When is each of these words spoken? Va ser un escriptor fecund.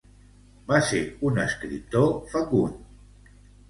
Va 0.71 0.79
ser 0.87 1.03
un 1.31 1.39
escriptor 1.45 2.11
fecund. 2.35 2.85